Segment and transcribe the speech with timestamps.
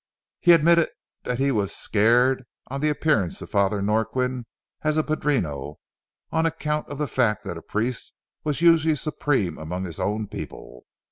[0.39, 0.89] He admitted
[1.25, 4.47] that he was scared on the appearance of Father Norquin
[4.81, 5.77] as a padrino,
[6.31, 8.11] on account of the fact that a priest
[8.43, 10.87] was usually supreme among his own people.